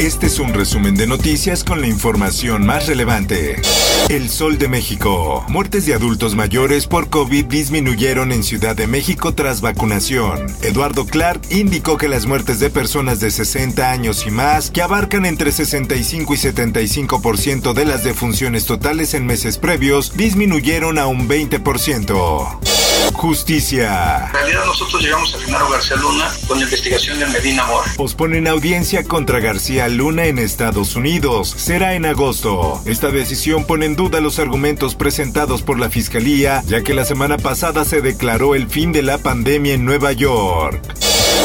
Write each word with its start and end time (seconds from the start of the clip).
Este 0.00 0.28
es 0.28 0.38
un 0.38 0.54
resumen 0.54 0.94
de 0.94 1.06
noticias 1.06 1.62
con 1.62 1.82
la 1.82 1.86
información 1.86 2.64
más 2.64 2.86
relevante. 2.86 3.60
El 4.08 4.30
Sol 4.30 4.56
de 4.56 4.66
México. 4.66 5.44
Muertes 5.48 5.84
de 5.84 5.92
adultos 5.92 6.34
mayores 6.34 6.86
por 6.86 7.10
COVID 7.10 7.44
disminuyeron 7.44 8.32
en 8.32 8.42
Ciudad 8.42 8.74
de 8.74 8.86
México 8.86 9.34
tras 9.34 9.60
vacunación. 9.60 10.46
Eduardo 10.62 11.04
Clark 11.04 11.42
indicó 11.50 11.98
que 11.98 12.08
las 12.08 12.24
muertes 12.24 12.60
de 12.60 12.70
personas 12.70 13.20
de 13.20 13.30
60 13.30 13.90
años 13.90 14.26
y 14.26 14.30
más, 14.30 14.70
que 14.70 14.80
abarcan 14.80 15.26
entre 15.26 15.52
65 15.52 16.32
y 16.32 16.38
75% 16.38 17.74
de 17.74 17.84
las 17.84 18.02
defunciones 18.02 18.64
totales 18.64 19.12
en 19.12 19.26
meses 19.26 19.58
previos, 19.58 20.16
disminuyeron 20.16 20.98
a 20.98 21.08
un 21.08 21.28
20%. 21.28 22.79
Justicia. 23.12 24.26
En 24.26 24.32
realidad 24.32 24.64
nosotros 24.64 25.02
llegamos 25.02 25.34
a 25.34 25.38
Genaro 25.38 25.68
García 25.70 25.96
Luna 25.96 26.30
con 26.46 26.58
la 26.58 26.64
investigación 26.64 27.18
de 27.18 27.26
Medina 27.26 27.66
Mor. 27.66 27.84
Posponen 27.96 28.48
audiencia 28.48 29.04
contra 29.04 29.40
García 29.40 29.88
Luna 29.88 30.24
en 30.26 30.38
Estados 30.38 30.96
Unidos. 30.96 31.54
Será 31.56 31.94
en 31.94 32.06
agosto. 32.06 32.80
Esta 32.86 33.10
decisión 33.10 33.64
pone 33.66 33.86
en 33.86 33.96
duda 33.96 34.20
los 34.20 34.38
argumentos 34.38 34.94
presentados 34.94 35.62
por 35.62 35.78
la 35.78 35.90
Fiscalía, 35.90 36.62
ya 36.66 36.82
que 36.82 36.94
la 36.94 37.04
semana 37.04 37.36
pasada 37.36 37.84
se 37.84 38.00
declaró 38.00 38.54
el 38.54 38.68
fin 38.68 38.92
de 38.92 39.02
la 39.02 39.18
pandemia 39.18 39.74
en 39.74 39.84
Nueva 39.84 40.12
York. 40.12 40.80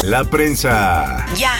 La 0.02 0.24
prensa. 0.24 1.26
Ya 1.36 1.54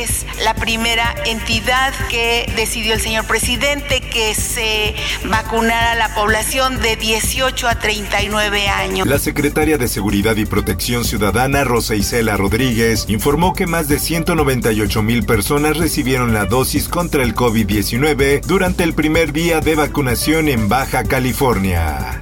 es 0.00 0.26
la 0.42 0.54
primera 0.54 1.14
entidad 1.26 1.92
que 2.08 2.50
decidió 2.56 2.94
el 2.94 3.00
señor 3.00 3.26
presidente 3.26 4.00
que 4.00 4.34
se 4.34 4.94
vacunara 5.24 5.92
a 5.92 5.94
la 5.94 6.14
población 6.14 6.80
de 6.80 6.96
18 6.96 7.68
a 7.68 7.78
39 7.78 8.68
años. 8.68 9.06
La 9.06 9.18
secretaria 9.18 9.78
de 9.78 9.88
Seguridad 9.88 10.36
y 10.36 10.46
Protección 10.46 11.04
Ciudadana, 11.04 11.64
Rosa 11.64 11.94
Isela 11.94 12.36
Rodríguez, 12.36 13.06
informó 13.08 13.52
que 13.54 13.66
más 13.66 13.88
de 13.88 13.98
198 13.98 15.02
mil 15.02 15.24
personas 15.24 15.76
recibieron 15.76 16.32
la 16.32 16.46
dosis 16.46 16.88
contra 16.88 17.22
el 17.22 17.34
COVID-19 17.34 18.42
durante 18.42 18.84
el 18.84 18.94
primer 18.94 19.32
día 19.32 19.60
de 19.60 19.74
vacunación 19.74 20.48
en 20.48 20.68
Baja 20.68 21.04
California. 21.04 22.18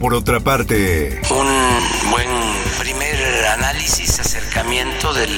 Por 0.00 0.14
otra 0.14 0.40
parte, 0.40 1.20
un 1.30 2.10
buen 2.10 2.28
primer 2.78 3.46
análisis, 3.46 4.20
acercamiento 4.20 5.03
de 5.14 5.28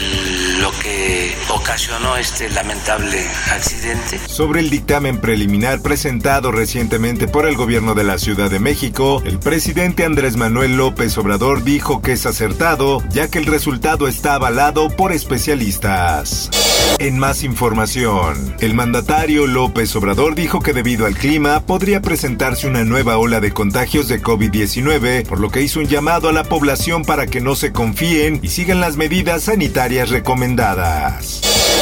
lo 0.60 0.70
que 0.82 1.34
ocasionó 1.50 2.16
este 2.16 2.48
lamentable 2.48 3.26
accidente. 3.50 4.18
Sobre 4.26 4.60
el 4.60 4.70
dictamen 4.70 5.20
preliminar 5.20 5.82
presentado 5.82 6.50
recientemente 6.50 7.28
por 7.28 7.46
el 7.46 7.56
gobierno 7.56 7.94
de 7.94 8.04
la 8.04 8.18
Ciudad 8.18 8.50
de 8.50 8.58
México, 8.58 9.22
el 9.26 9.38
presidente 9.38 10.04
Andrés 10.04 10.36
Manuel 10.36 10.76
López 10.76 11.16
Obrador 11.18 11.62
dijo 11.62 12.00
que 12.00 12.12
es 12.12 12.24
acertado, 12.24 13.02
ya 13.10 13.28
que 13.28 13.38
el 13.38 13.46
resultado 13.46 14.08
está 14.08 14.34
avalado 14.34 14.88
por 14.88 15.12
especialistas. 15.12 16.50
En 16.98 17.18
más 17.18 17.42
información, 17.42 18.54
el 18.60 18.72
mandatario 18.72 19.46
López 19.46 19.94
Obrador 19.96 20.34
dijo 20.34 20.60
que 20.60 20.72
debido 20.72 21.04
al 21.04 21.16
clima 21.16 21.60
podría 21.60 22.00
presentarse 22.00 22.66
una 22.66 22.84
nueva 22.84 23.18
ola 23.18 23.40
de 23.40 23.52
contagios 23.52 24.08
de 24.08 24.22
COVID-19, 24.22 25.26
por 25.26 25.40
lo 25.40 25.50
que 25.50 25.60
hizo 25.60 25.80
un 25.80 25.86
llamado 25.86 26.28
a 26.28 26.32
la 26.32 26.44
población 26.44 27.04
para 27.04 27.26
que 27.26 27.40
no 27.40 27.54
se 27.54 27.72
confíen 27.72 28.40
y 28.42 28.48
sigan 28.48 28.80
las 28.80 28.96
medidas 28.96 29.42
sanitarias 29.44 29.65
recomendadas. 29.74 31.40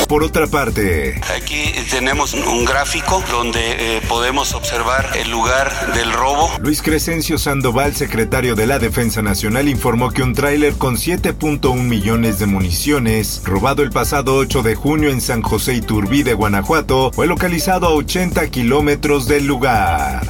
Por 0.09 0.23
otra 0.23 0.47
parte, 0.47 1.21
aquí 1.35 1.73
tenemos 1.91 2.35
un 2.35 2.65
gráfico 2.65 3.23
donde 3.31 3.61
eh, 3.97 4.03
podemos 4.07 4.53
observar 4.53 5.11
el 5.17 5.31
lugar 5.31 5.95
del 5.95 6.13
robo. 6.13 6.51
Luis 6.61 6.83
Crescencio 6.83 7.39
Sandoval, 7.39 7.95
secretario 7.95 8.55
de 8.55 8.67
la 8.67 8.79
Defensa 8.79 9.23
Nacional, 9.23 9.69
informó 9.69 10.11
que 10.11 10.23
un 10.23 10.35
tráiler 10.35 10.75
con 10.75 10.97
7.1 10.97 11.75
millones 11.83 12.39
de 12.39 12.47
municiones, 12.47 13.41
robado 13.45 13.83
el 13.83 13.91
pasado 13.91 14.37
8 14.37 14.63
de 14.63 14.75
junio 14.75 15.11
en 15.11 15.21
San 15.21 15.43
José 15.43 15.75
Iturbide, 15.75 16.35
Guanajuato, 16.35 17.11
fue 17.13 17.27
localizado 17.27 17.87
a 17.87 17.95
80 17.95 18.49
kilómetros 18.49 19.27
del 19.27 19.47
lugar. 19.47 20.23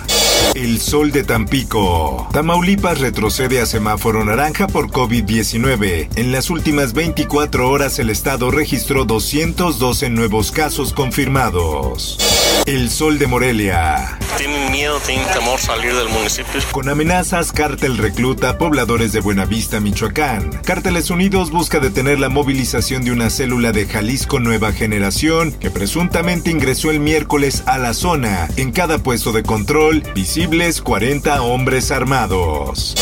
El 0.55 0.81
sol 0.81 1.11
de 1.11 1.25
Tampico. 1.25 2.29
Tamaulipas 2.33 3.01
retrocede 3.01 3.61
a 3.61 3.67
semáforo 3.67 4.25
naranja 4.25 4.69
por 4.69 4.89
COVID-19. 4.89 6.11
En 6.15 6.31
las 6.31 6.49
últimas 6.49 6.93
24 6.93 7.69
horas 7.69 7.99
el 7.99 8.09
estado 8.09 8.53
registró 8.53 9.05
212 9.05 10.11
nuevos 10.11 10.53
casos 10.53 10.93
confirmados. 10.93 12.19
El 12.67 12.89
sol 12.89 13.19
de 13.19 13.27
Morelia. 13.27 14.17
Tienen 14.39 14.71
miedo, 14.71 14.99
tienen 15.01 15.27
temor 15.35 15.59
salir 15.59 15.95
del 15.95 16.09
municipio. 16.09 16.61
Con 16.73 16.89
amenazas, 16.89 17.53
Cártel 17.53 17.99
recluta 17.99 18.51
a 18.51 18.59
pobladores 18.59 19.13
de 19.13 19.21
Buenavista, 19.21 19.81
Michoacán. 19.81 20.51
Cárteles 20.65 21.11
Unidos 21.11 21.51
busca 21.51 21.79
detener 21.79 22.19
la 22.21 22.31
movilización 22.31 23.05
de 23.05 23.13
una 23.13 23.29
célula 23.29 23.73
de 23.73 23.87
Jalisco 23.87 24.41
Nueva 24.41 24.73
Generación 24.73 25.53
que 25.53 25.71
presuntamente 25.71 26.51
ingresó 26.51 26.91
el 26.91 27.01
miércoles 27.01 27.65
a 27.67 27.77
la 27.79 27.93
zona. 27.93 28.49
En 28.57 28.73
cada 28.73 28.99
puesto 28.99 29.33
de 29.33 29.43
control, 29.43 30.03
visibles 30.45 30.83
40 30.83 31.41
hombres 31.41 31.91
armados. 31.91 32.95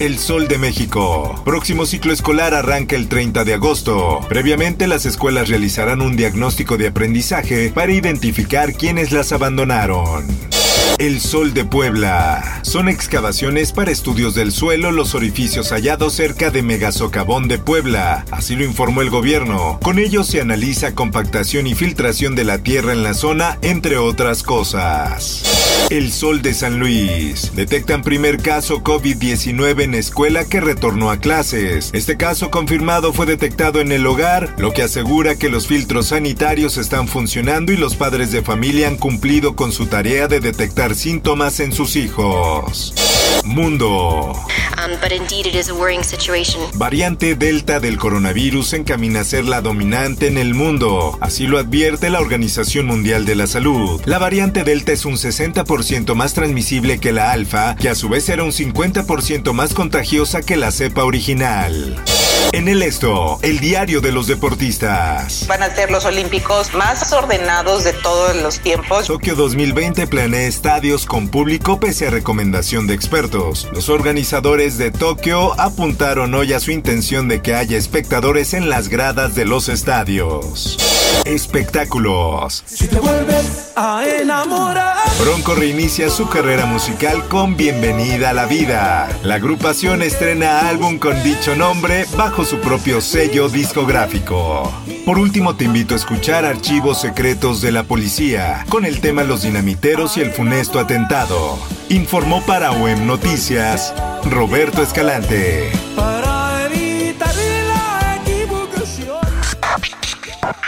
El 0.00 0.18
Sol 0.18 0.48
de 0.48 0.58
México. 0.58 1.40
Próximo 1.46 1.86
ciclo 1.86 2.12
escolar 2.12 2.52
arranca 2.52 2.94
el 2.94 3.08
30 3.08 3.44
de 3.44 3.54
agosto. 3.54 4.20
Previamente 4.28 4.86
las 4.86 5.06
escuelas 5.06 5.48
realizarán 5.48 6.02
un 6.02 6.14
diagnóstico 6.14 6.76
de 6.76 6.88
aprendizaje 6.88 7.70
para 7.70 7.92
identificar 7.92 8.74
quiénes 8.74 9.12
las 9.12 9.32
abandonaron. 9.32 10.26
El 10.98 11.20
Sol 11.20 11.54
de 11.54 11.64
Puebla. 11.64 12.60
Son 12.62 12.88
excavaciones 12.88 13.72
para 13.72 13.90
estudios 13.90 14.34
del 14.34 14.52
suelo 14.52 14.92
los 14.92 15.14
orificios 15.14 15.70
hallados 15.70 16.14
cerca 16.14 16.50
de 16.50 16.62
Megasocavón 16.62 17.48
de 17.48 17.58
Puebla. 17.58 18.24
Así 18.30 18.56
lo 18.56 18.64
informó 18.64 19.00
el 19.00 19.10
gobierno. 19.10 19.78
Con 19.82 19.98
ellos 19.98 20.26
se 20.26 20.40
analiza 20.40 20.94
compactación 20.94 21.66
y 21.66 21.74
filtración 21.74 22.34
de 22.34 22.44
la 22.44 22.58
tierra 22.58 22.92
en 22.92 23.02
la 23.02 23.14
zona, 23.14 23.58
entre 23.62 23.96
otras 23.96 24.42
cosas. 24.42 25.44
El 25.90 26.12
Sol 26.12 26.42
de 26.42 26.54
San 26.54 26.78
Luis. 26.78 27.52
Detectan 27.54 28.02
primer 28.02 28.36
caso 28.38 28.82
COVID-19 28.84 29.82
en 29.82 29.94
escuela 29.94 30.44
que 30.44 30.60
retornó 30.60 31.10
a 31.10 31.18
clases. 31.18 31.90
Este 31.92 32.16
caso 32.16 32.50
confirmado 32.50 33.12
fue 33.12 33.26
detectado 33.26 33.80
en 33.80 33.90
el 33.90 34.06
hogar, 34.06 34.54
lo 34.58 34.72
que 34.72 34.82
asegura 34.82 35.36
que 35.36 35.48
los 35.48 35.66
filtros 35.66 36.08
sanitarios 36.08 36.76
están 36.76 37.08
funcionando 37.08 37.72
y 37.72 37.76
los 37.76 37.96
padres 37.96 38.30
de 38.30 38.42
familia 38.42 38.88
han 38.88 38.96
cumplido 38.96 39.56
con 39.56 39.72
su 39.72 39.86
tarea 39.86 40.28
de 40.28 40.40
detectar 40.40 40.79
síntomas 40.88 41.60
en 41.60 41.72
sus 41.72 41.94
hijos. 41.94 42.94
Mundo. 43.44 44.32
Variante 46.74 47.34
Delta 47.34 47.80
del 47.80 47.98
coronavirus 47.98 48.68
se 48.68 48.76
encamina 48.78 49.20
a 49.20 49.24
ser 49.24 49.44
la 49.44 49.60
dominante 49.60 50.26
en 50.26 50.38
el 50.38 50.54
mundo. 50.54 51.18
Así 51.20 51.46
lo 51.46 51.58
advierte 51.58 52.08
la 52.08 52.20
Organización 52.20 52.86
Mundial 52.86 53.26
de 53.26 53.34
la 53.34 53.46
Salud. 53.46 54.00
La 54.06 54.18
variante 54.18 54.64
Delta 54.64 54.92
es 54.92 55.04
un 55.04 55.16
60% 55.16 56.14
más 56.14 56.32
transmisible 56.32 56.98
que 56.98 57.12
la 57.12 57.30
alfa, 57.30 57.76
que 57.76 57.90
a 57.90 57.94
su 57.94 58.08
vez 58.08 58.28
era 58.30 58.42
un 58.42 58.52
50% 58.52 59.52
más 59.52 59.74
contagiosa 59.74 60.40
que 60.40 60.56
la 60.56 60.70
cepa 60.70 61.04
original. 61.04 62.02
En 62.52 62.66
el 62.68 62.82
esto, 62.82 63.38
el 63.42 63.60
diario 63.60 64.00
de 64.00 64.12
los 64.12 64.26
deportistas. 64.26 65.46
Van 65.46 65.62
a 65.62 65.74
ser 65.74 65.90
los 65.90 66.04
olímpicos 66.04 66.74
más 66.74 67.12
ordenados 67.12 67.84
de 67.84 67.92
todos 67.92 68.34
los 68.36 68.58
tiempos. 68.58 69.06
Tokio 69.06 69.36
2020 69.36 70.06
planea 70.08 70.48
estadios 70.48 71.06
con 71.06 71.28
público 71.28 71.78
pese 71.78 72.08
a 72.08 72.10
recomendación 72.10 72.86
de 72.86 72.94
expertos. 72.94 73.68
Los 73.72 73.88
organizadores 73.88 74.78
de 74.78 74.90
Tokio 74.90 75.58
apuntaron 75.60 76.34
hoy 76.34 76.52
a 76.52 76.60
su 76.60 76.72
intención 76.72 77.28
de 77.28 77.40
que 77.40 77.54
haya 77.54 77.78
espectadores 77.78 78.52
en 78.52 78.68
las 78.68 78.88
gradas 78.88 79.34
de 79.34 79.44
los 79.44 79.68
estadios. 79.68 80.76
Espectáculos. 81.24 82.64
Si 82.66 82.88
te 82.88 82.98
vuelves 82.98 83.72
a 83.76 84.04
enamorar. 84.04 84.96
Bronco 85.20 85.54
reinicia 85.54 86.08
su 86.08 86.28
carrera 86.28 86.66
musical 86.66 87.28
con 87.28 87.56
Bienvenida 87.56 88.30
a 88.30 88.32
la 88.32 88.46
Vida. 88.46 89.08
La 89.22 89.34
agrupación 89.34 90.02
estrena 90.02 90.68
álbum 90.68 90.98
con 90.98 91.22
dicho 91.22 91.54
nombre 91.54 92.06
bajo 92.16 92.39
su 92.44 92.58
propio 92.58 93.00
sello 93.00 93.48
discográfico. 93.48 94.72
Por 95.04 95.18
último, 95.18 95.56
te 95.56 95.64
invito 95.64 95.94
a 95.94 95.96
escuchar 95.96 96.44
Archivos 96.44 97.00
Secretos 97.00 97.60
de 97.60 97.72
la 97.72 97.82
Policía, 97.84 98.64
con 98.68 98.84
el 98.84 99.00
tema 99.00 99.24
Los 99.24 99.42
Dinamiteros 99.42 100.16
y 100.16 100.20
el 100.20 100.30
funesto 100.30 100.78
atentado. 100.78 101.58
Informó 101.88 102.42
para 102.42 102.70
OEM 102.72 103.06
Noticias 103.06 103.92
Roberto 104.24 104.82
Escalante. 104.82 105.70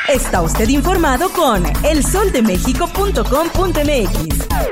Está 0.08 0.42
usted 0.42 0.68
informado 0.68 1.30
con 1.30 1.64
elsoldemexico.com.mx. 1.84 4.71